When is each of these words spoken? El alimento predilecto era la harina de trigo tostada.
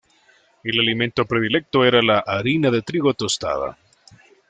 El 0.63 0.79
alimento 0.79 1.25
predilecto 1.25 1.85
era 1.85 2.01
la 2.01 2.23
harina 2.25 2.71
de 2.71 2.81
trigo 2.81 3.13
tostada. 3.13 3.77